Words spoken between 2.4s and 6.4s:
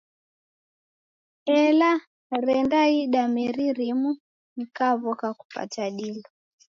rendaida meri rimu, nikaw'oka kupata dilo.